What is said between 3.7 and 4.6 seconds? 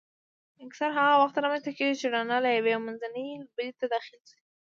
ته داخله شي.